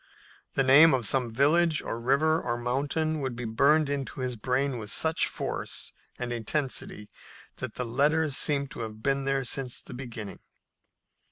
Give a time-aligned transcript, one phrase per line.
[0.55, 4.79] The name of some village or river or mountain would be burned into his brain
[4.79, 7.11] with such force and intensity
[7.57, 10.39] that the letters seemed to have been there since the beginning.